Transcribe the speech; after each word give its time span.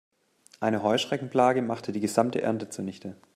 Eine 0.59 0.81
Heuschreckenplage 0.81 1.61
machte 1.61 1.91
die 1.91 1.99
gesamte 1.99 2.41
Ernte 2.41 2.69
zunichte. 2.71 3.17